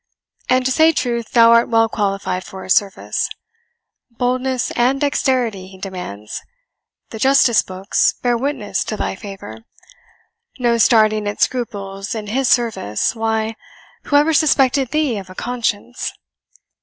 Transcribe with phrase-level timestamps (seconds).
[0.49, 3.29] And, to say truth, thou art well qualified for his service.
[4.09, 6.41] Boldness and dexterity he demands
[7.11, 9.59] the justice books bear witness in thy favour;
[10.57, 13.55] no starting at scruples in his service why,
[14.05, 16.11] who ever suspected thee of a conscience?